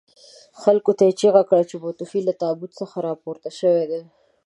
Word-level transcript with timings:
خلکو 0.61 0.91
ته 0.97 1.03
یې 1.07 1.13
چيغه 1.19 1.43
کړه 1.49 1.63
چې 1.69 1.75
متوفي 1.83 2.19
له 2.27 2.33
تابوت 2.41 2.71
څخه 2.81 2.95
راپورته 3.07 3.49
شوي 3.59 3.85
دي. 3.91 4.01